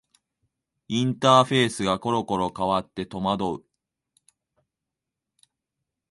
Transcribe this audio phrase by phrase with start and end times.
[0.87, 3.65] インターフェースがころころ変わって戸惑う